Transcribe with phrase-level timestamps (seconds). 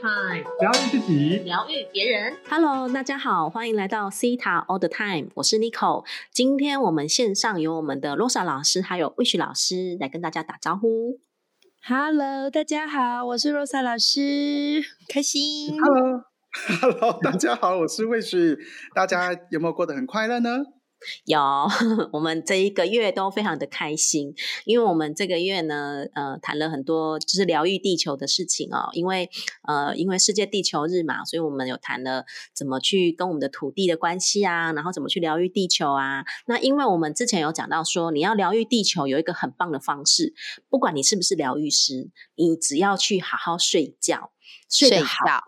[0.00, 2.36] Time，疗愈自己，疗愈别人。
[2.48, 6.04] Hello，大家好，欢迎来到 Cita All the Time，我是 Nico。
[6.30, 11.18] 今天我们线上有我们的 Rosa 老师还有 Wish 老师来跟大家打招呼。
[11.84, 15.76] Hello，大家好，我是 Rosa 老师，开心。
[15.82, 18.56] Hello，Hello， 大家好，我是 Wish，。
[18.94, 20.60] 大家有没有过得很快乐呢？
[21.24, 21.38] 有，
[22.12, 24.34] 我们这一个月都非常的开心，
[24.64, 28.88] 因为我们这个月呢，呃，谈了很多就是疗愈地球的事情哦。
[28.92, 29.30] 因为
[29.66, 36.24] 呃，因为世界地球日嘛，所以我们有谈了怎么去跟我们的土地的关系啊，然后怎么去疗愈地球啊。
[36.46, 40.34] 那因为我们之前有讲到说，你要疗愈地球有一个很棒的方式，
[40.68, 44.32] 不管你是不是疗愈师，你只要去好好睡觉。
[44.70, 45.42] 睡得好，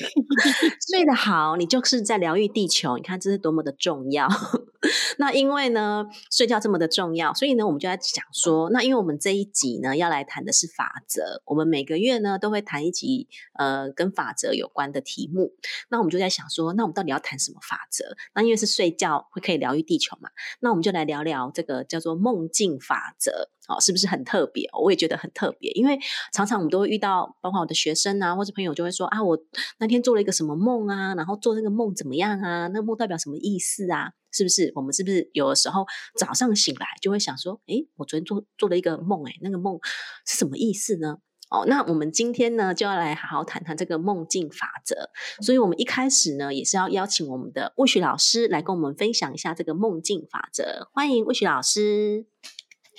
[0.90, 2.96] 睡得好，你就是在疗愈地球。
[2.96, 4.28] 你看这是多么的重要。
[5.18, 15.54] 那因为呢，睡觉这么的重要，所以呢，我们就在想说，那因为我们这一集呢要来谈的是法则，我们每个月呢都会谈一集呃跟法则有关的题目。
[15.88, 18.16] 那我们就在想说，那我们到底要谈什么法则？
[18.34, 20.28] 那因为是睡觉会可以疗愈地球嘛，
[20.60, 23.50] 那我们就来聊聊这个叫做梦境法则。
[23.68, 24.68] 哦，是不是很特别？
[24.82, 25.98] 我也觉得很特别，因为
[26.32, 29.38] 常常我们都会遇到，包括我的学生啊，或者朋友就会说啊，我
[29.78, 32.68] 那天做了一个什么梦啊，然后做那个梦怎么样啊？
[32.68, 34.12] 那个梦代表什么意思啊？
[34.32, 34.72] 是不是？
[34.74, 35.86] 我们是不是有的时候
[36.18, 39.78] 早上醒来就会想说，诶，我昨天做做了一个梦，诶，那个梦
[40.26, 41.18] 是什么意思呢？
[41.50, 45.10] 哦，那我们今天呢就要来好好谈谈这个梦境法则。
[45.40, 50.88] 所以，我们一开始呢也是要邀请我们的魏许老师来跟我们分享一下这个梦境法则。
[50.92, 52.26] 欢迎魏许老师。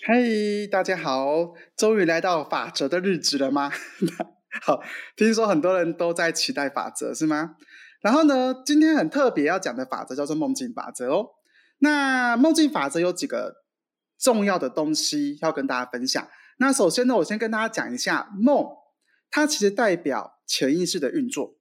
[0.08, 3.72] 嘿，大家好，终于来到法则的日子了吗？
[4.62, 4.80] 好，
[5.16, 7.56] 听说很多人都在期待法则，是吗？
[8.02, 11.30] 然后呢，今天很特别要讲的法则叫做梦境法则哦。
[11.80, 13.64] 那梦境法则有几个
[14.20, 16.30] 重要的东西要跟大家分享。
[16.60, 18.64] 那首先呢，我先跟大家讲一下梦，
[19.32, 21.58] 它其实代表潜意识的运作，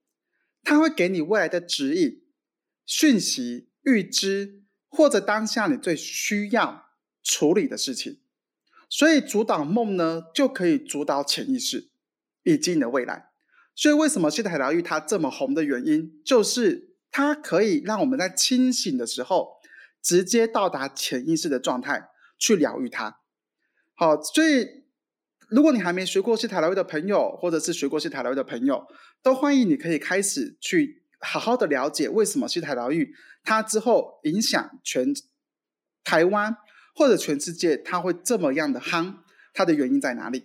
[0.61, 2.21] 它会给你未来的指引、
[2.85, 6.85] 讯息、预知，或者当下你最需要
[7.23, 8.19] 处理的事情。
[8.97, 11.89] 所以阻挡梦呢，就可以阻挡潜意识
[12.43, 13.27] 以及你的未来。
[13.75, 19.57] 所以为什么西塔疗愈它这么红的原因，就是它可以让我们在清醒的时候，
[20.01, 22.07] 直接到达潜意识的状态
[22.37, 23.19] 去疗愈它。
[23.95, 24.85] 好，所以
[25.49, 28.87] 如果你还没学过西塔疗愈的朋友，或者是学过西塔疗愈的朋友，
[29.21, 33.13] 都欢迎你可以开始去好好的了解为什么西塔疗愈
[33.43, 35.13] 它之后影响全
[36.05, 36.55] 台湾。
[36.95, 39.15] 或者全世界它会这么样的夯，
[39.53, 40.43] 它的原因在哪里？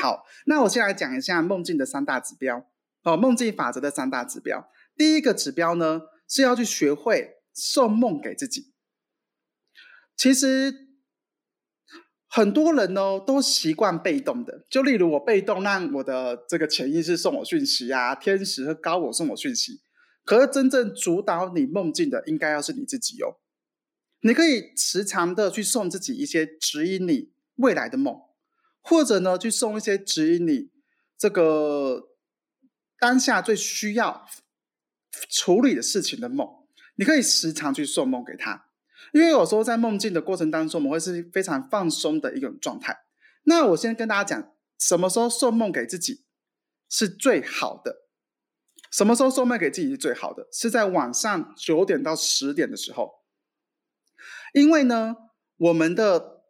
[0.00, 2.64] 好，那我先来讲一下梦境的三大指标
[3.02, 4.68] 哦，梦境法则的三大指标。
[4.96, 8.72] 第一个指标呢是要去学会送梦给自己。
[10.16, 10.72] 其实
[12.28, 19.80] 很多人呢都习惯被动的，就例如我被动让我的这个潜意识送我讯息啊，天使和高我送我讯息。
[20.24, 23.38] 可是真正主导你梦境的，应该要是你自己哦。
[24.26, 28.22] 你可以时常的去送自己一些指引你未来的梦，
[28.80, 30.70] 或者呢，去送一些指引你
[31.18, 32.08] 这个
[32.98, 34.26] 当下最需要
[35.28, 36.48] 处理的事情的梦。
[36.94, 38.68] 你可以时常去送梦给他，
[39.12, 42.96] 因为有时候在梦境的过程当中，我们会是非常放松的一种状态。
[43.42, 46.24] 那我先跟大家讲，什么时候送梦给自己
[46.88, 48.06] 是最好的？
[48.90, 50.48] 什么时候送梦给自己是最好的？
[50.50, 53.23] 是在晚上九点到十点的时候。
[54.54, 55.16] 因为呢，
[55.56, 56.44] 我们的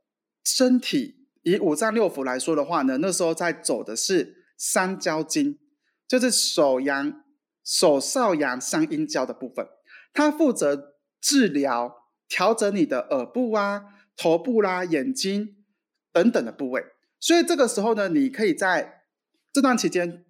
[0.44, 5.59] 身体以五脏六腑来说的话呢，那时候在走的是三焦经，
[6.06, 7.25] 就是手阳、
[7.65, 9.66] 手少阳三阴交的部分，
[10.12, 13.84] 它负责治疗、调整你的耳部啊、
[14.19, 15.65] 头部啦、眼睛
[16.12, 16.84] 等等的部位。
[17.19, 19.04] 所以这个时候呢，你可以在
[19.50, 20.26] 这段期间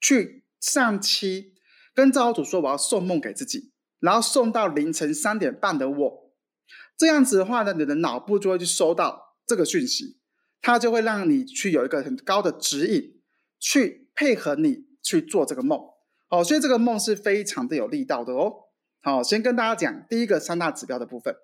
[0.00, 1.52] 去上期
[1.94, 6.27] 跟造物主说，我要送梦给自己，然后送到凌晨三点半的我。
[6.98, 10.18] 这样子的话呢，你的脑部就会去收到这个讯息，
[10.60, 13.20] 它就会让你去有一个很高的指引，
[13.60, 15.80] 去配合你去做这个梦。
[16.28, 18.52] 哦，所以这个梦是非常的有力道的哦。
[19.00, 21.34] 好，先跟大家讲第一个三大指标的部分。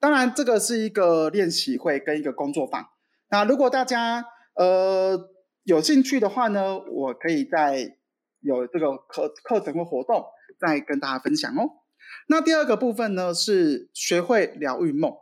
[0.00, 2.84] 当然，这个是一个练习会跟一个工作坊。
[3.30, 4.24] 那如果大家
[4.56, 5.28] 呃
[5.62, 7.98] 有兴趣的话呢，我可以在
[8.40, 10.24] 有这个课课程或活动
[10.58, 11.81] 再跟大家分享哦。
[12.28, 15.12] 那第二个部分呢，是学会疗愈梦。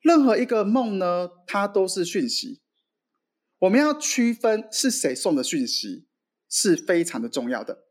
[0.00, 2.60] 任何一个梦呢，它都是讯息。
[3.60, 6.06] 我们要区分是谁送的讯息，
[6.48, 7.84] 是非常的重要的。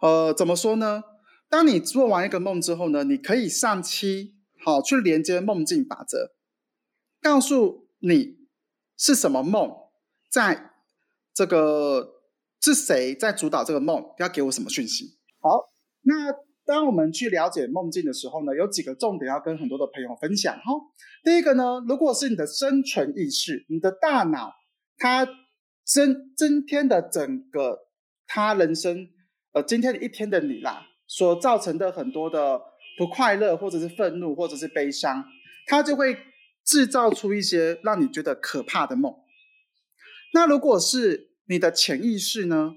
[0.00, 1.02] 呃，怎么说呢？
[1.48, 6.32] 当你做完一个梦之后呢，你可以上期好去连接梦境法则，
[7.20, 8.38] 告诉你
[8.96, 9.70] 是什么梦，
[10.30, 10.72] 在
[11.32, 12.22] 这个
[12.60, 15.18] 是谁在主导这个梦，要给我什么讯息？
[15.38, 15.70] 好，
[16.02, 16.32] 那
[16.66, 20.62] 当我们去了解梦境的时候呢，有几个重点要跟很多的朋友分享哈。
[21.22, 24.52] 第一个呢，如果是你的生存意识，你的大脑
[24.96, 25.26] 它
[25.84, 27.80] 增增添的整个
[28.26, 29.08] 他人生，
[29.52, 32.58] 呃，今天的一天的你啦，所造成的很多的
[32.96, 35.22] 不快乐，或者是愤怒，或者是悲伤，
[35.66, 36.16] 它就会
[36.64, 39.14] 制造出一些让你觉得可怕的梦。
[40.32, 42.72] 那如果是你的潜意识呢？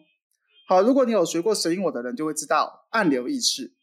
[0.67, 3.73] 好，如果你有学过神隐我的人就会知道暗流意识，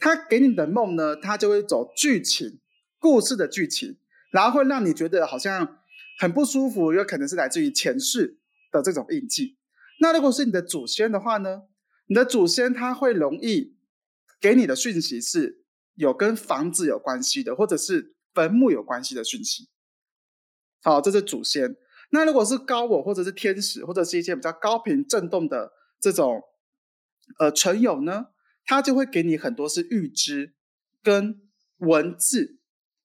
[0.00, 2.58] 他给你的梦呢，他就会走剧情、
[2.98, 3.98] 故事的剧情，
[4.32, 5.78] 然后会让你觉得好像
[6.18, 8.38] 很不舒服，有可能是来自于前世
[8.72, 9.56] 的这种印记。
[10.00, 11.62] 那如果是你的祖先的话呢？
[12.06, 13.76] 你的祖先他会容易
[14.40, 15.62] 给你的讯息是
[15.94, 19.68] 有跟房子有关系的，或者是坟墓有关系的讯息。
[20.82, 21.76] 好，这是祖先。
[22.10, 25.70] 那如果是高我或者是天使，或者是一些比较高频震动的
[26.00, 26.42] 这种
[27.38, 28.26] 呃存有呢，
[28.70, 30.54] 他就会给你很多是预知
[31.02, 31.42] 跟
[31.78, 32.60] 文字，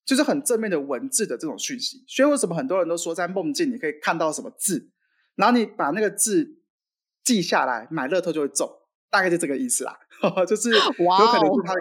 [0.06, 2.06] 就是很正面的文字的这种讯息。
[2.08, 4.92] 所以为什么很多人都说在梦境你可以看到什么字，
[5.34, 6.62] 然后你把那个字
[7.24, 8.70] 记下来，买乐透就会中，
[9.10, 9.98] 大概就这个意思啦。
[10.48, 11.74] 就是有可能是他，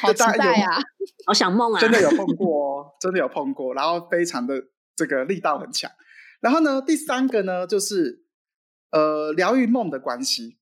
[0.00, 0.78] 好期待呀，
[1.26, 5.90] 好想梦啊，真的有碰过哦，真的有碰过，然后非常的这个力道很强。
[6.38, 8.24] 然后呢，第三个呢，就是
[8.92, 10.57] 呃，疗愈梦的关系，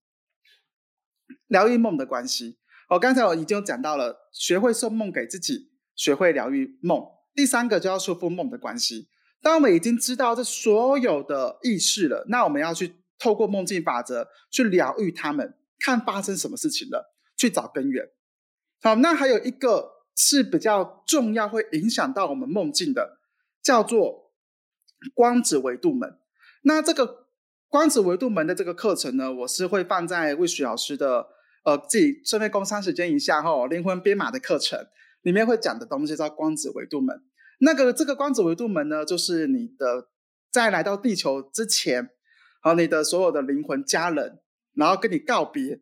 [1.46, 2.58] 疗愈梦的关系。
[2.88, 7.02] 哦，刚才我已经讲到了，学会送梦给自己，学会疗愈梦。
[7.34, 9.08] 第三个就要修复梦的关系。
[9.42, 18.08] 当我们已经知道这所有的意识了，那我们要去透过梦境法则去疗愈他们，看发生什么事情了，去找根源。
[18.82, 23.18] 好，那还有一个是比较重要，会影响到我们梦境的，
[23.62, 24.26] 叫做。
[25.14, 26.18] 光子维度门，
[26.62, 27.25] 那这个
[27.68, 31.26] 光子维度门的这个课程呢，我是会放在魏许老师的
[31.64, 34.78] 呃自己顺便工商时间一下哈，灵魂编码的课程
[35.22, 37.22] 里面会讲的东西叫光子维度门。
[37.58, 40.08] 那个这个光子维度门呢，就是你的
[40.50, 42.10] 在来到地球之前，
[42.62, 44.38] 和你的所有的灵魂家人，
[44.74, 45.80] 然后跟你告别，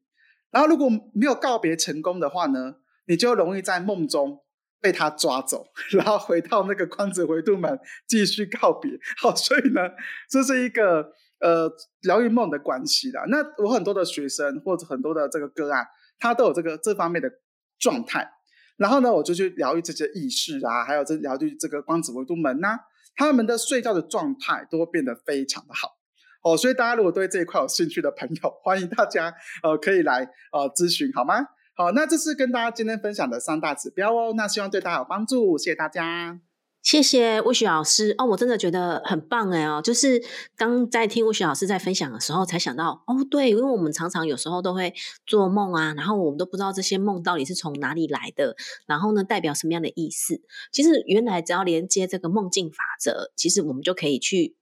[0.50, 2.76] 然后如果没有告别成功的话呢，
[3.06, 4.40] 你就容易在梦中。
[4.80, 8.90] 被他抓走， 然后回到那个光子维度门继续告别。
[9.16, 9.80] 好，所以呢，
[10.28, 11.10] 这是一个
[11.44, 11.70] 呃
[12.02, 13.20] 疗愈梦的关系的。
[13.28, 15.86] 那我很多的学生或者很多的这个个案，
[16.18, 17.30] 他都有这个这方面的
[17.78, 18.28] 状态。
[18.76, 22.78] 然后呢，我就去疗愈这些意识啊，还有这疗愈这个光子维度门呐，
[23.14, 25.96] 他们的睡觉的状态都会变得非常的好。
[26.42, 29.32] 哦，所以大家如果对这一块有兴趣的朋友，欢迎大家
[29.62, 31.46] 呃可以来呃咨询，好吗？
[31.76, 34.34] 好，那这是跟大家今天分享的三大指标哦。
[34.36, 36.40] 那希望对大家有帮助，谢谢大家。
[36.84, 40.22] 谢谢魏雪老师哦，我真的觉得很棒哎哦，就是
[40.54, 44.92] 刚在听魏雪老师在分享的时候，才想到哦，对，因为我们常常有时候都会
[45.26, 48.54] 做梦啊，然后我们都不知道这些梦到底是从哪里来的，
[48.86, 50.42] 然后呢代表什么样的意思。
[50.70, 54.54] 其实原来只要连接这个梦境法则，其实我们就可以去。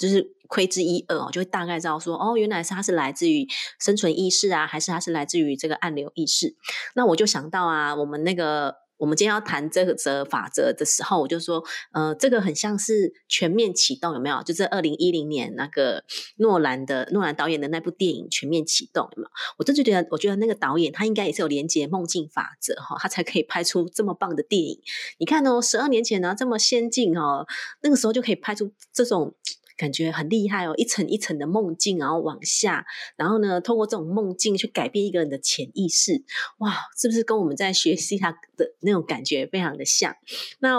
[0.00, 3.48] 就是窥之一二哦，就会大概知道说，哦，原来是它是来自于
[3.80, 6.54] 生存意识啊，还是它是来自于这个暗流意识？
[6.94, 14.42] 那我就想到啊，我们那个我们今天要谈这个则法则的时候，我就说，呃，这个很像是全面启动，有没有？
[14.42, 16.04] 就是二零一零年那个
[16.36, 19.30] 诺兰的诺兰导演的那部电影《全面启动》，有没有？
[19.56, 24.80] 我真就觉得，我觉得那个导演他应该也是有连接梦境法则哈，他才可以拍出这么棒的电影。
[25.18, 27.46] 你看哦，十二年前呢这么先进哦，
[27.82, 29.34] 那个时候就可以拍出这种。
[29.78, 32.84] 感觉很厉害哦，一层一层的梦境，然后往下，
[33.16, 36.22] 然后呢，通过这种梦境去改变一个人的潜意识，
[36.58, 40.14] 哇，是不是跟我们在学习他的那种感觉非常的像？
[40.58, 40.76] 那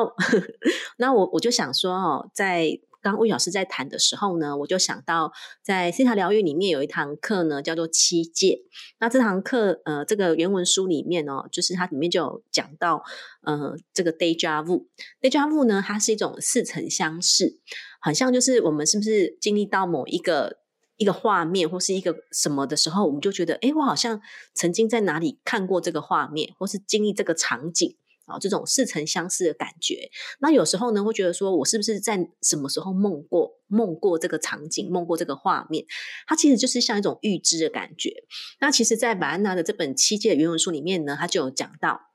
[0.97, 2.79] 那我我就想说哦，在。
[3.01, 5.31] 刚魏老师在谈的时候呢，我就想到
[5.63, 8.59] 在西塔疗愈里面有一堂课呢，叫做七界。
[8.99, 13.03] 那这堂课，呃，这个原文书里面哦，就是它里面就有讲到，
[13.43, 14.87] 呃，这个 deja vu。
[15.21, 17.59] deja vu 呢，它是一种似曾相识，
[18.01, 20.57] 好像就是我们是不是经历到某一个
[20.97, 24.21] 一个画面或是一个什么的时候，我们就觉得，哎，我好像
[24.53, 27.95] 曾经在哪里看过这个画面，或是经历这个场景。
[28.29, 30.09] 啊，这种似曾相识的感觉，
[30.39, 35.85] 那有时候呢，会觉得说我是不是在什么时候梦过梦过这个场景，梦过这个画面？
[36.27, 38.23] 它其实就是像一种预知的感觉。
[38.59, 42.08] 那其实，在马安娜的这本七界原文书里面呢，他就有讲到，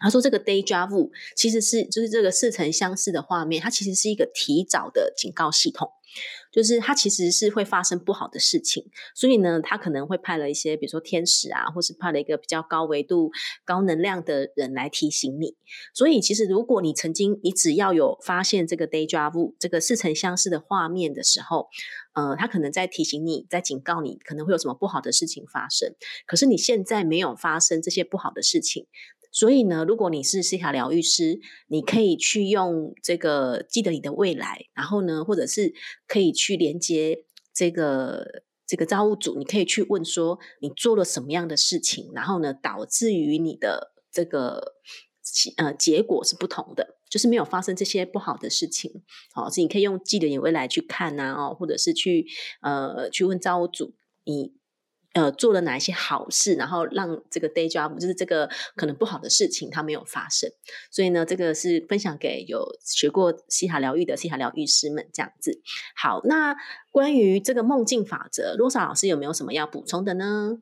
[0.00, 5.90] 他说这个 deja vu 其实是就是这个似曾相识的画面，它其实是一个提早的警告系统。
[6.50, 13.30] 就是它其实是会发生不好的事情，所以呢，他可能会派了一些，比如说天使啊，或是派了一个比较高维度、
[13.66, 15.54] 高能量的人来提醒你。
[15.94, 21.68] 所以，其实如果你曾经，你只要有发现这个 deja vu 这个似曾相识的画面的时候，
[22.14, 25.94] 呃，他可能在提醒你，在警告你，可能会有什么不好的事情发生。
[26.26, 28.86] 可是你现在没有发生这些不好的事情。
[29.30, 35.74] 所以呢，如果你是西塔疗愈师，你可以去用这个记得你的未来，然后呢，或者是
[36.06, 44.74] 可以去连接这个这个造物主，你可以去问说你做了什么样的事情，然后呢，导致于你的这个
[45.56, 49.02] 呃结果是不同的，就是没有发生这些不好的事情。
[49.32, 52.26] 好，所以你可以用记得你未来去看呐，哦，或者是去
[52.62, 53.94] 呃去问造物主
[54.24, 54.57] 你。
[55.18, 60.48] 呃，做了哪一些好事，然后让这个 day job 就是这个可能不好的事情它没有发生，
[60.92, 65.60] 所以呢，这个是分享给有学过西塔疗愈的西塔疗愈师们这样子。
[65.96, 66.54] 好，那
[66.92, 70.60] 关于这个梦境法则，罗莎老师有没有什么要补充的呢？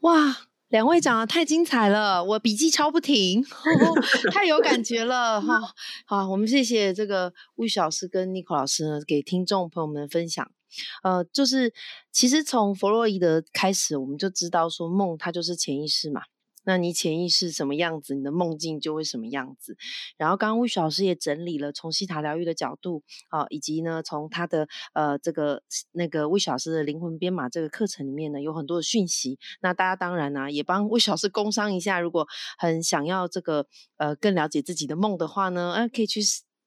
[0.00, 0.36] 哇，
[0.68, 3.42] 两位讲的太精彩了，我笔记抄不停，
[4.30, 5.58] 太有感觉了哈。
[6.04, 10.50] 好，我们谢谢这个魏老师跟 n i c o 老师呢，给听众朋友们分享。
[11.02, 11.72] 呃，就是
[12.12, 16.22] 其实从弗洛伊德开始，我们就知道说梦它就是潜意识嘛。
[16.66, 19.76] 那你潜意识什么样子，你的梦境就会什么样子。
[20.16, 25.62] 然后刚刚魏雪老师也整理了从西塔疗愈的角度啊，以及呢从他的呃这个
[25.92, 29.38] 那个魏雪老师的灵魂编码这个课程里面呢，有很多的讯息。
[29.60, 32.26] 那大家当然呢也帮魏雪老师工商一下，如果
[32.56, 33.66] 很想要这个
[33.98, 36.22] 呃更了解自己的梦的话呢，呃可以去。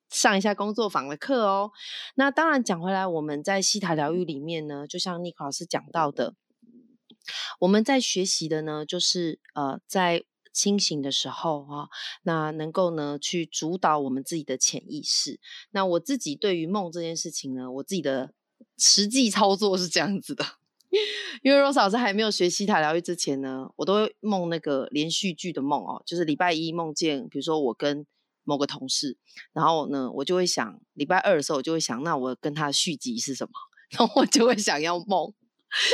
[0.10, 1.72] 上一下工作坊的课哦。
[2.16, 6.36] 那当然讲回来，我们在西塔疗愈里面呢，就像尼克老师讲到的，
[7.60, 10.24] 我们在学习的呢，就是呃，在
[10.54, 11.88] 清醒的时候啊，
[12.24, 15.40] 那能够呢去主导我们自己的潜意识。
[15.72, 18.34] 那我自己对于梦这件事情呢，我自己的
[18.78, 20.44] 实际操作是这样子的，
[21.44, 28.08] 因为 Rose 老师还没有学西塔疗愈之前呢，我都会梦那个连续剧的梦哦，就是礼拜一梦见，比如说我跟
[28.48, 29.18] 某个同事，
[29.52, 33.52] 然后呢，我就会想礼拜二的时候，我就会想，那我跟他续集是什么？
[33.92, 35.34] 然后我就会想要梦，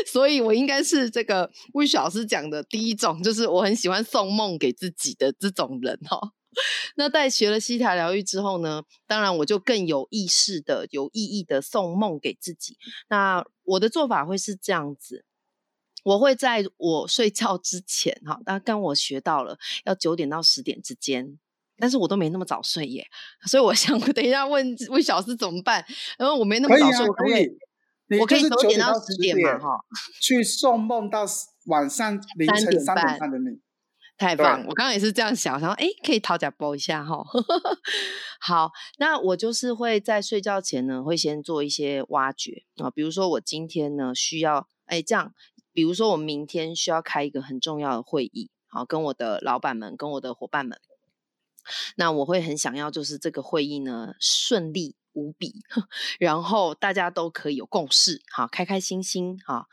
[0.06, 6.20] 所以我应该是这个魏老师讲的第一种，就是我很喜欢送梦给自己的这种人哈。
[6.96, 12.78] 那在学了西塔疗愈之后呢，当然我就更有意识的、有意义的送梦给自己。
[13.10, 15.26] 那我的做法会是这样子，
[16.04, 21.40] 我会在我睡觉之前哈，那刚我学到了要九点到十点之间。
[21.78, 23.06] 但是我都没那么早睡耶，
[23.48, 25.84] 所以我想我等一下问问小师怎么办？
[26.18, 29.70] 然后我没那么早睡，我可以，我可以九点到十点嘛，哈，
[30.22, 31.26] 去送梦到
[31.66, 33.60] 晚上凌晨三点半的你，
[34.18, 34.60] 太棒！
[34.68, 37.24] 我刚刚也是这样想，然后哎，可以讨假包一下哈。
[38.40, 45.34] 好，那我就是会在睡觉前呢，会先做一些挖掘啊，比如说我今天呢需要，哎，这样，
[45.74, 50.78] 比如说我明天需要开一个很重要的会议，好，跟我的老板们，跟我的伙伴们。
[51.96, 55.54] 那我会很想要，就是这个会议呢顺利无比，
[56.20, 59.68] 然后大家都可以有共识，好开开心心哈，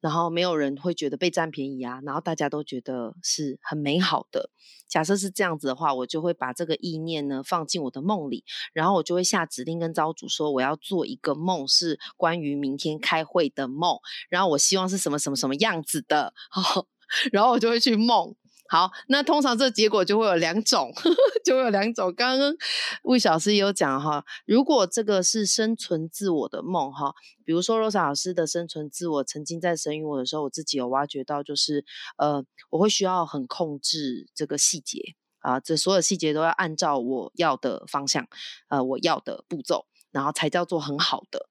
[0.00, 4.50] 然后没有人会觉得被占便宜啊，然后大家都觉得是很美好的。
[4.88, 13.98] 假设是这样子的话，我就会把这个意念呢放进我的梦里，然后我就会下指令跟招主说，我要做一个梦，是关于明天开会的梦，
[14.28, 16.34] 然后我希望是什么什么什么样子的，
[17.32, 18.34] 然后我就会去梦。
[18.72, 20.90] 好，那通常这结果就会有两种，
[21.44, 22.10] 就会有两种。
[22.14, 22.56] 刚刚
[23.02, 27.14] 魏小师有讲哈，如果这个是生存自我的梦哈，
[27.44, 31.84] 比如说罗莎老师的生存自我，曾经在神与我的时候，我自己有挖掘到，就是
[32.16, 38.26] 呃，我会需要很控制这个细节啊，这所有细节都要按照我要的方向，
[38.68, 41.50] 呃，我要的步骤，然后才叫做很好的。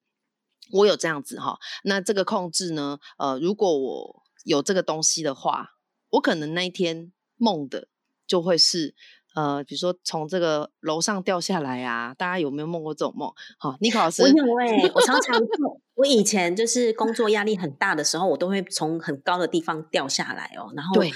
[0.72, 5.74] 我有这样子哈，那这个控制呢，呃，如果我有这个东西的话。
[6.12, 7.88] 我可能那一天梦的
[8.26, 8.94] 就会是，
[9.36, 13.34] 呃，比如说从这个楼上掉下来啊，大家有没有梦过这种梦？
[13.58, 15.82] 好，尼克老师，我有哎，我常常做。
[15.96, 21.12] 我以前就是工作压力很大的时候，我都会从很高的地方掉下来哦，然后对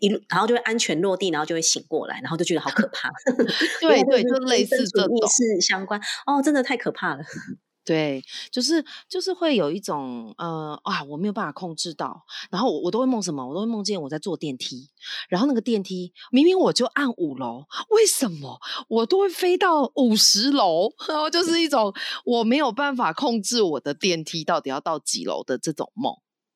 [0.00, 3.10] 一路，然后就会安全落地，然后就会醒过来，然后就觉得好可怕。
[3.80, 7.22] 对对， 就类似这种是相关哦，真的太可怕了。
[7.88, 14.90] 对，就是就是会有一种呃啊，我没有办法控制到，然后我我都会梦什么，我都会梦见我在坐电梯，
[15.30, 20.92] 然后那个电梯明明我就按五楼，为什么我都会飞到五十楼？
[21.08, 21.94] 然后就是一种
[22.26, 26.14] 我没有办法控制我的电梯到底要到几楼的这种梦。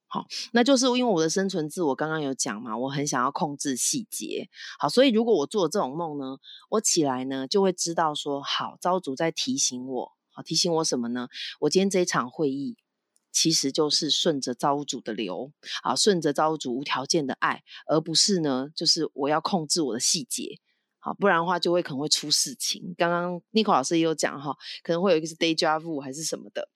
[0.08, 4.50] 好，那就是因为我的生存自我刚刚有讲嘛，我很想要控制细节。
[4.78, 6.36] 好，所以如果我做这种梦呢，
[6.68, 11.28] 我起来呢就会知道说，好，招主在提醒我，好，提醒我什么呢？
[11.60, 12.76] 我今天这一场会议
[13.30, 20.58] 其实就是顺着造物主的流，啊，顺着造物主无条件的爱，而不是呢，就是我要控制我的细节。
[20.98, 22.94] 好，不然的话就会可能会出事情。
[22.96, 26.68] 刚刚 n i c o 老师也有讲哈，可能会有一个是 day job 还是什么的。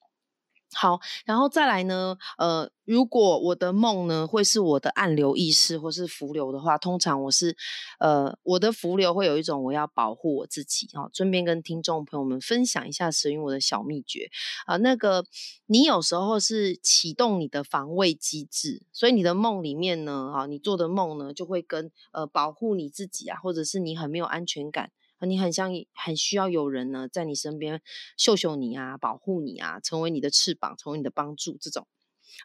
[0.73, 2.17] 好，然后再来呢？
[2.37, 7.55] 呃，如果我的梦呢，会是我的暗流意识或是浮流的话，通常我是，
[7.99, 11.09] 呃，我的浮流会有一种我要保护我自己啊。
[11.13, 14.29] 顺便跟听众朋友们分享一下使用我的小秘诀
[14.65, 14.77] 啊。
[14.77, 15.25] 那个，
[15.67, 24.91] 你有时候是启动你的防卫机制，所以你的梦里面呢，啊，你做的梦呢，就会跟呃保护你自己啊，或者是你很没有安全感。
[25.25, 27.81] 你很像很需要有人呢，在你身边
[28.17, 31.57] 秀秀你啊，保护你啊，成为你的翅膀，成为你的帮助。
[31.59, 31.87] 这种，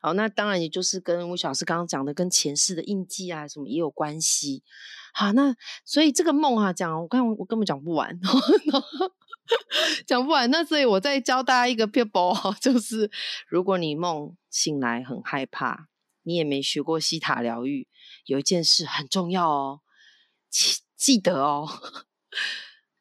[0.00, 4.62] 好，那当然也就是跟吴小师刚刚讲的，跟前世的印记啊什么也有关系。
[5.12, 8.18] 好，那所以这个梦啊，讲我刚我根本讲不完，
[10.06, 10.50] 讲不完。
[10.50, 13.10] 那所以我再教大家一个 people， 就是
[13.46, 15.88] 如果你梦醒来很害怕，
[16.22, 17.86] 你也没学过西塔疗愈，
[18.24, 19.80] 有一件事很重要哦，
[20.48, 21.68] 记记得哦。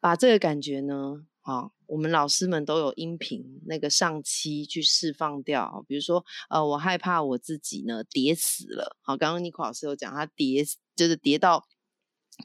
[0.00, 5.84] 把这个感觉呢，啊，我们老师们都有音频那个上期去释放掉。
[5.86, 8.96] 比如说，呃，我害怕我自己呢跌死了。
[9.02, 10.64] 好，刚刚尼克老师有讲，他跌
[10.96, 11.64] 就是跌到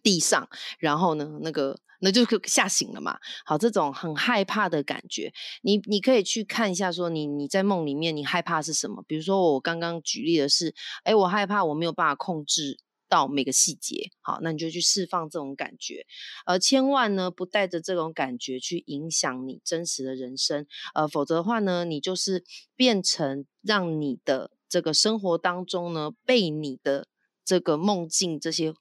[0.03, 0.47] 地上，
[0.79, 3.17] 然后呢，那个那就吓醒了嘛。
[3.45, 9.03] 好，这种很害怕的感觉，你你可以去看一下，说你你在梦里面你害怕是什么？
[9.07, 12.77] 比如说我刚刚举例的是，哎，我害怕我没有办法控制。
[13.09, 16.05] 到每个细节，好，那你就去释放这种感觉，
[16.45, 22.43] 呃，千万呢不带着这种感觉去影响你真实的人生，呃，否则的话呢，你就是
[22.75, 27.07] 变成让你的这个生活当中呢，被你的
[27.45, 28.73] 这个梦境这些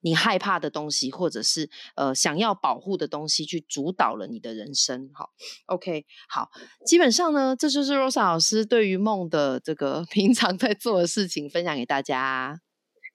[0.00, 5.10] 你害怕的东西，或者是呃想要保护的东西去主导了你的人生。
[5.12, 5.30] 好
[5.66, 6.50] ，OK，好，
[6.86, 12.60] 基本上呢，这就是 Rosa 老师对于梦的这个 平常在做的事情，分享给大家。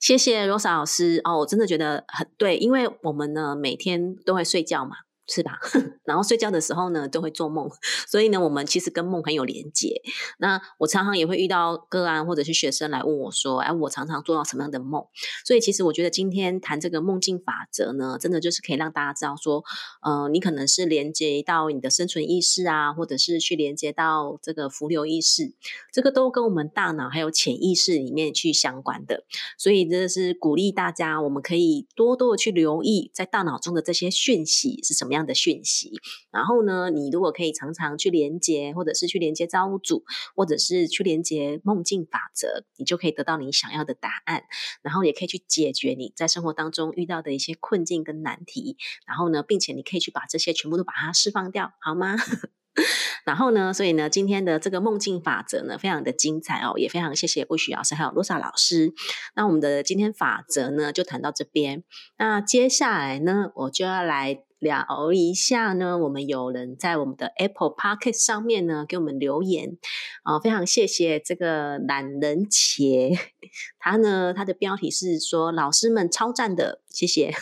[0.04, 4.98] 谢谢罗莎老师哦，我真的觉得很对，因为我们呢每天都会睡觉嘛。
[5.28, 5.58] 是吧？
[6.04, 7.70] 然后睡觉的时候呢，都会做梦，
[8.10, 10.02] 所以呢，我们其实跟梦很有连结。
[10.38, 15.06] 那我常常也会遇到个案或者是学生来问我说：“哎，我常常做到什么样的梦？”
[15.48, 19.64] 所以其实我觉得今天谈这个梦境法则呢，真的就是可以让大家知道说，
[20.02, 25.54] 呃，你可能是连接到你的生存意识啊，或者是去连接到这个浮流意识，
[25.94, 29.24] 这个都跟我们大脑还有潜意识里面去相关的。
[29.58, 35.13] 所以真的是鼓励大家，我们可以多多的去留意在大脑中的这些讯息是什么。
[35.14, 35.92] 样的讯息，
[36.32, 40.04] 然后呢，你如果可以常常去连接，或者是去连接造物主，
[40.36, 44.44] 或者是去连接梦境法则，你就可以得到你想要的答案，
[44.82, 52.16] 然后也可以去解决你在生活当中遇到的一些困境跟难题，然后呢，并且你可以去把这些全部都把它释放掉，好吗？
[53.26, 58.94] 然后呢，所以呢，今天的这个梦境法则呢，非常的精彩哦，也非常谢谢魏许老师还有罗莎老师。
[59.36, 61.84] 那我们的今天法则呢，就谈到这边。
[62.18, 64.44] 那接下来呢，我就要来。
[64.64, 69.78] 聊一下呢，我们有人在我们的 Apple Podcast 上面呢给我们留言
[70.24, 73.14] 啊，非常谢谢这个懒人茄，
[73.78, 77.34] 他呢他的标题是说老师们超赞的，谢谢。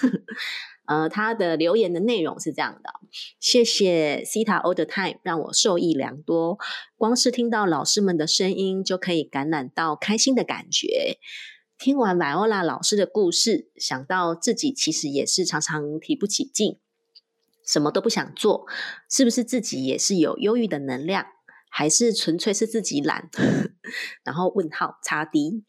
[0.86, 2.90] 呃，他的留言的内容是这样的，
[3.40, 6.58] 谢谢 Cita All the Time 让我受益良多，
[6.98, 11.18] 光是听到老师们的声音就可以感染到开心的感觉。
[11.78, 16.78] 听完 Viola 老师的故事，想到自己其实也是常常提不起劲。
[17.66, 18.66] 什么都不想做，
[19.10, 21.26] 是不是自己也是有忧郁的能量，
[21.70, 23.30] 还是纯粹是自己懒？
[24.26, 25.64] 然后问号叉 D，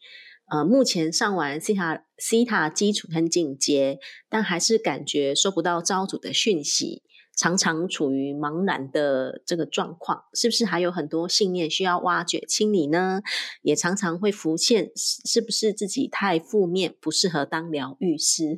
[0.53, 3.97] 呃，目前上完西塔西塔基础跟进阶，
[4.29, 7.01] 但还是感觉收不到招主的讯息，
[7.35, 13.23] 常常处于茫然的这个状况，是不是还有很多信念需要挖掘清理呢？
[13.63, 18.55] 也常常会浮现，是不是自己太负面，不适合当疗愈师？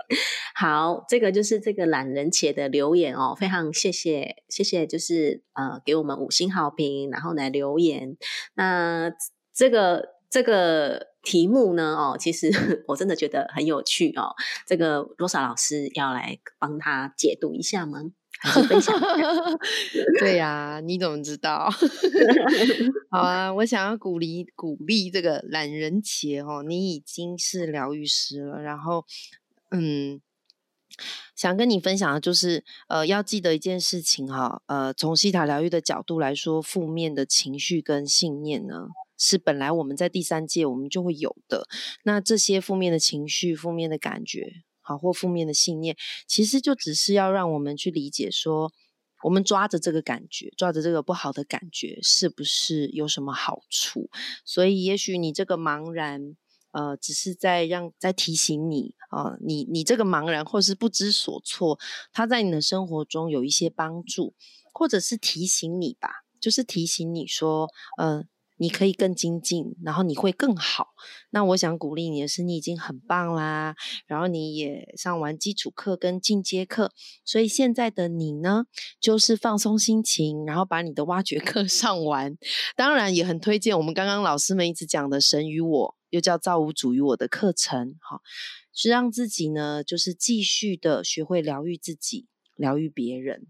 [0.56, 8.16] 好，这个就是这个懒人茄的留言哦，非常谢谢，谢谢，就是呃，给我们五星好评，然后来留言。
[8.54, 9.12] 那
[9.52, 12.50] 这个这个题目呢，哦，其实
[12.88, 14.34] 我真的觉得很有趣哦。
[14.66, 18.00] 这个罗莎老师要来帮他解读一下吗？
[18.68, 18.94] 分享？
[20.20, 21.70] 对呀，你怎么知道？
[23.10, 29.04] 好啊，我想要鼓励鼓励这个懒人节哦，你已经是疗愈师了，然后。
[29.70, 30.20] 嗯，
[31.34, 38.86] 想跟你分享的就是，呃，要记得一件事情哈，呃，从西塔疗愈的角度来说，负面的情绪跟信念呢，
[39.18, 41.66] 是本来我们在第三届我们就会有的。
[42.04, 48.72] 那这些负面的情绪、负面的感觉，好或负面的信念，其实就只是要让我们去理解说，
[49.22, 54.08] 我们抓着这个感觉，抓着这个不好的感觉，是不是有什么好处？
[54.44, 56.36] 所以，也许你这个茫然。
[56.74, 61.78] 呃，只是在让在提醒你啊，你你这个茫然或是不知所措，
[62.12, 64.34] 他在你的生活中有一些帮助，
[64.72, 66.10] 或者是提醒你吧，
[66.40, 68.28] 就是提醒你说，嗯。
[68.56, 70.90] 你可以更精进，然后你会更好。
[71.30, 73.74] 那我想鼓励你的是，你已经很棒啦。
[74.06, 76.92] 然后你也上完基础课跟进阶课，
[77.24, 78.66] 所以现在的你呢，
[79.00, 82.38] 就是放松心情，然后把你的挖掘课 上完。
[82.76, 88.22] 当然也很推荐我们刚刚老师们一直讲的“神与我”，又叫“造物主与我”的课程，好，
[88.72, 93.48] 是让自己呢，就是继续的学会疗愈自己，疗愈别人。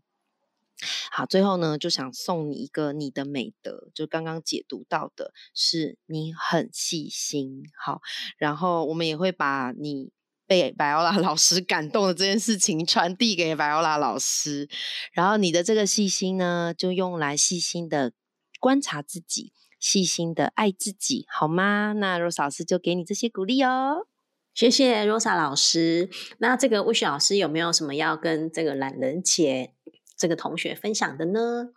[1.13, 7.65] 好，最后呢，就想送你一个你的美德，就刚刚解读到的是你很细心。
[7.79, 8.01] 好，
[8.39, 10.11] 然后我们也会把你
[10.47, 14.71] 被白欧拉老师感动的这件事情传递给白欧拉老师，
[15.13, 18.13] 然后你的这个细心呢，就用来细心的
[18.61, 21.93] 观察自己，细心的爱自己，好吗？
[21.93, 24.07] 那 Rose 老师就给你这些鼓励哦。
[24.55, 26.09] 谢谢 Rosa 老师。
[26.39, 29.75] 那这个 Wish 老师有没有什么要跟这个懒人姐？
[30.17, 31.71] 这个同学分享的呢？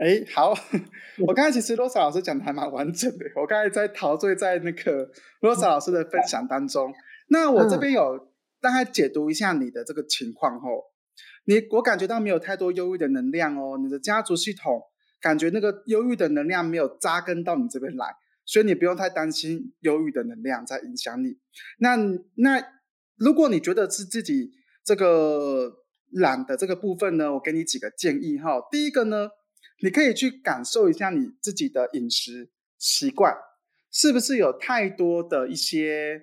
[0.00, 0.52] 哎，好，
[1.28, 3.24] 我刚才其实罗莎老师讲的还蛮完整的。
[3.36, 6.92] 我刚才在陶醉在那个罗莎老师的分享当中。
[7.28, 10.90] 那我这边有大概解读一下你的这个情况哦。
[11.44, 13.78] 你我感觉到没有太多忧郁的能量哦。
[13.78, 14.82] 你的家族系统
[15.20, 18.06] 感觉那个忧郁的能量没有扎根到你这边来，
[18.44, 21.38] 所以你不用太担心忧郁的能量在影响你。
[21.78, 21.96] 那
[22.36, 22.64] 那
[23.16, 24.52] 如果你觉得是自己
[24.84, 25.78] 这个。
[26.12, 28.66] 懒的这个部分呢，我给你几个建议哈。
[28.68, 29.28] 第一个呢，
[29.80, 33.32] 你可以去感受一下你自己的饮食习惯，
[33.92, 36.20] 是不是有太多的一些，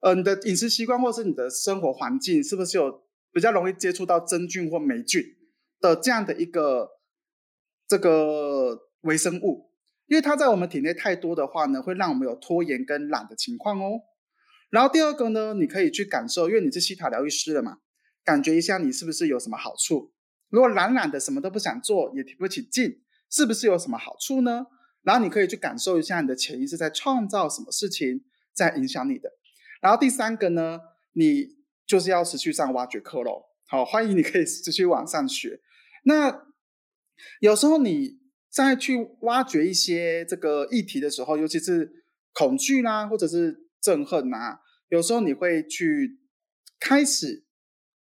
[0.00, 3.02] 呃，你的饮食习惯或是你的生活环境，是不是有
[3.32, 5.24] 比较容易接触到真菌或霉菌
[5.80, 6.90] 的这样的一个
[7.88, 9.72] 这个微生物？
[10.06, 14.00] 因为它在我们体内太多的话呢，会让我们有拖延跟懒的情况哦。
[14.70, 17.78] 然后第二个呢，你可以去感受，因为你是西塔疗愈师了嘛。
[18.22, 20.12] 感觉一下，你是不是有什么好处？
[20.50, 24.66] 如果懒懒的，什么都不想做，也提不起劲，是不是有什么好处呢？
[25.02, 29.30] 然后你可以去感受一下，你的潜意识在创造什么事情，在影响你的。
[29.80, 30.80] 然后第三个呢，
[31.12, 33.44] 你就是要持续上挖掘课喽。
[33.66, 35.60] 好，欢迎你可以持续往上学。
[36.04, 36.47] 那
[37.40, 46.18] 有时候你再去挖掘一些这个议题的时候，尤其是恐惧啦，或者是憎恨啊，有时候你会去
[46.78, 47.44] 开始。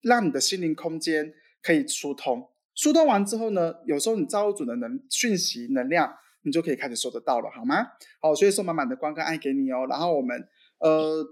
[0.05, 7.87] 让你的心灵空间可以疏通，疏通完之后呢，有时候你造物主的能讯息能量，你就可以开始收得到了，好吗？
[8.21, 9.87] 好，所以送满满的光跟爱给你哦。
[9.89, 10.49] 然后我们
[10.81, 11.25] 呃，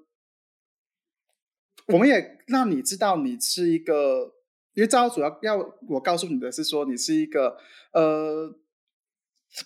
[1.89, 4.35] 我们也让你知道你是一个，
[4.75, 5.57] 因为造物主要要
[5.89, 7.57] 我告诉你的是说，你是一个
[7.93, 8.55] 呃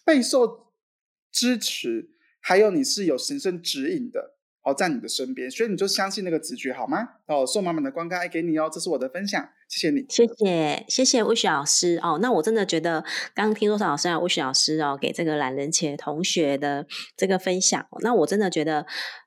[0.05, 0.73] 备受
[1.33, 4.33] 支持，还有你是有神圣指引的。
[4.67, 7.07] 哦，在你的身边，所以你就相信那个直觉好吗？
[7.27, 12.19] 哦，送满满的光跟爱给你哦，这是我的分享，谢谢你，谢谢谢谢魏雪老师哦。
[12.23, 13.03] 那我真的觉得，
[13.35, 18.87] 刚刚听多少老师啊，魏雪老师哦，给这个懒人且同学的这个分享，那我真的觉得。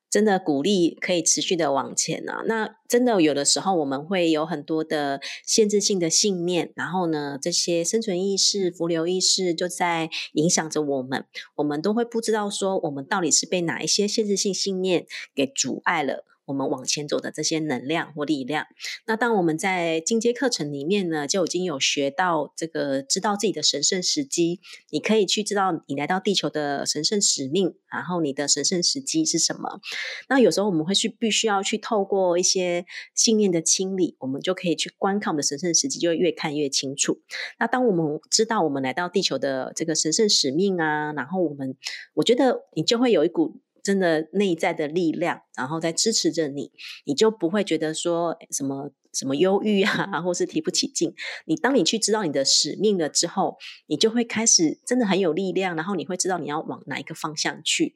[0.09, 2.43] 真的鼓励可以持续的往前啊！
[2.45, 16.23] 那真的有的时候我们会有很多的限制性的信念，然后呢，这些生存意识、浮流意识就在影响着我们，我们都会不知道说我们到底是被哪一些限制性信念给阻碍了。
[16.47, 18.65] 我们往前走的这些能量或力量，
[19.05, 29.81] 那当我们在进阶课程里面呢，就已经有学到这个知道自己的神圣时机，你可以去知道你来到地球的神圣使命，然后你的神圣时机是什么。
[30.29, 37.19] 那有时候我们会去必须要去透过一些信念的清理，我们就可以去观看我们的神圣时机，就会越看越清楚。
[37.59, 41.75] 那当我们知道我们来到地球的这个神圣使命啊，然后我们，
[42.13, 43.59] 我觉得你就会有一股。
[43.87, 46.73] 真的内在的力量，然后在支持着你，
[47.05, 51.13] 你就不会觉得说什么什么忧郁啊，或是提不起劲。
[51.45, 57.95] 你当你去知道你的使命了之后，你就会开始真的很有力量，然后你会知道你要往哪一个方向去。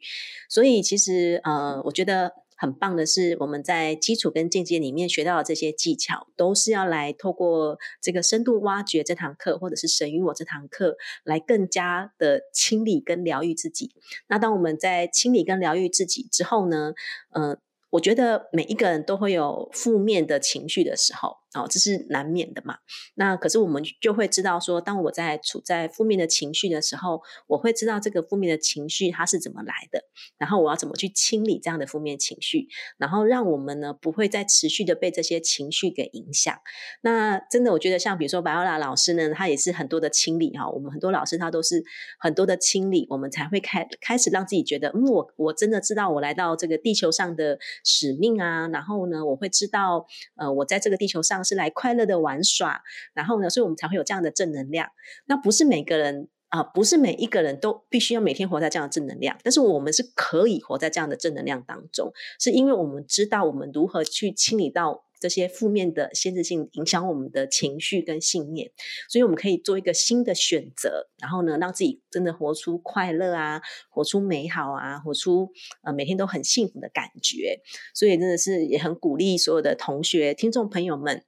[0.49, 2.31] 所以其实呃，我觉得。
[2.61, 13.95] 很棒的是，我们在基础跟境界里面学到的这些技巧，都是要来透过这个深度挖掘这堂课，或者是神与我这堂课，来更加的清理跟疗愈自己。
[14.27, 16.93] 那当我们在清理跟疗愈自己之后呢，
[17.31, 17.57] 呃。
[17.91, 22.77] 我觉得每一个人都会有负面的情绪的时候，哦，这是难免的嘛。
[23.15, 30.03] 那可是我们就会知道说，当我在处在负面的情绪的时候，我会知道这个负面的情绪它是怎么来的，
[30.37, 36.55] 然后我要怎么去清理这样的负面情绪，然后让我们呢不会再持续的被这些情绪给影响。
[37.01, 40.69] 那真的，我觉得像比如说白奥拉老师呢，他也是很多的清理哈。
[40.69, 41.83] 我们很多老师他都是
[42.19, 47.59] 很多的清理，我们才会开开始让自己觉得，嗯，我我真的知道我来到这个地球上的。
[47.83, 52.81] 使命啊，然后呢，我会知道，呃，我在这个地球上是来快乐的玩耍，
[53.13, 54.89] 然后呢，所以我们才会有这样的正能量。
[55.25, 65.05] 那不是每个人啊，不是每一个人都必须要每天活在这样的正能量，但是我们是可以活在这样的正能量当中，是因为我们知道我们如何去清理到。
[65.21, 68.71] 这些负面的限制性影响我们的情绪跟信念，
[69.07, 75.51] 所以我们可以做一个新的选择，然后呢，让自己真的活出快乐啊，活出美好啊，活出
[75.83, 77.61] 呃每天都很幸福的感觉。
[77.93, 81.23] 所以真的是也很鼓励所有的同学、听众朋友们，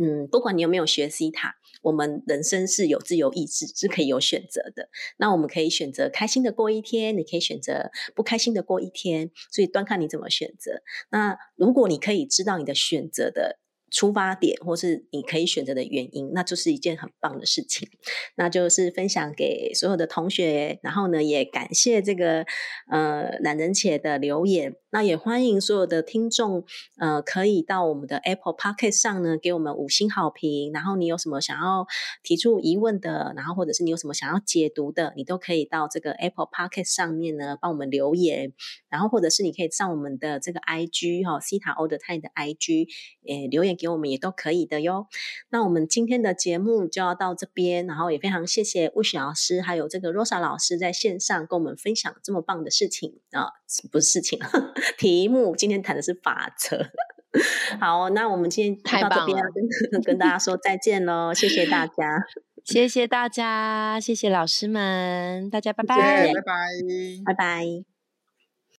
[0.00, 1.56] 嗯，不管你有没有学 C 塔。
[1.82, 4.88] 我们人生是有自由意志，是可以有选择的。
[5.16, 10.82] 那我们可以选择开心的过一天，你可以选择不开心的过一天，所以端看你怎么选择。
[11.10, 13.58] 那如果你可以知道你的选择的。
[13.90, 17.88] 出发点，或是你可以选择的原因，那就是一件很棒的事情。
[18.36, 22.44] 那就是分享给所有的同学，然后呢，也感谢这个
[22.90, 24.76] 呃懒人且的留言。
[24.90, 26.64] 那也欢迎所有的听众，
[26.98, 30.72] 呃，可以到我们的 Apple p o c k e t 上呢，给我们五星好评。
[30.72, 31.86] 然后你有什么想要
[32.22, 38.52] 提出疑问的，然后或者是你有什么想要解读的，你都可以到这个 Apple p o c k e t 上面呢，帮我们留言。
[38.90, 42.88] 然后或者是你可以上我们的这个 IG 哈，西塔欧德泰的 IG，
[43.26, 43.78] 诶，留言。
[43.78, 45.06] 给我们也都可以的哟。
[45.50, 53.52] 那我们今天的节目就要到这边，然后也非常谢谢魏雪老师还有这个 Rosa 老师在线上跟我们分享这么棒的事情啊，
[53.92, 54.40] 不是事情，
[54.96, 56.86] 题目今天谈的是法则。
[57.78, 59.38] 好，那我们今天到这边
[59.90, 62.24] 跟跟大家说再见喽，谢谢大家，
[62.64, 66.52] 谢谢大家，谢谢老师们，大家拜拜，拜拜，
[67.26, 67.97] 拜拜。